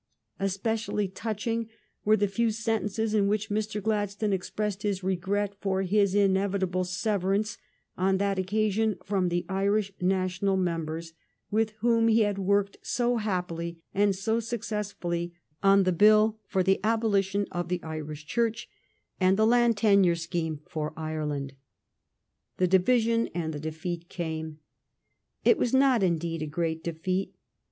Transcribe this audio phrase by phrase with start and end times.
[0.39, 1.69] Especially touching
[2.05, 3.79] were the few sentences in which Mr.
[3.79, 7.59] Gladstone expressed his regret for his inevitable severance
[7.97, 11.13] on that occasion from the Irish National Members
[11.51, 16.63] with whom he had worked so happily and so suc cessfully on the bill for
[16.63, 18.67] the abolition of the Irish Church
[19.19, 21.53] and the Land Tenure scheme for Ireland.
[22.57, 24.61] The division and the defeat came.
[25.45, 27.35] It was not, in deed, a great defeat.